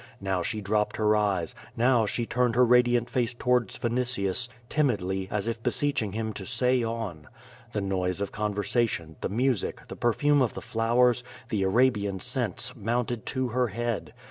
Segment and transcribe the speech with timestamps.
[0.19, 5.47] Now she dropped her eyes, now she turned her radiant face towards Vinitius, timidly, as
[5.47, 7.27] if beseeching him to say on.
[7.73, 12.75] The noise of con versation, the music, the perfume of the flowers, the Arabian scents,
[12.75, 14.11] mounted to her head.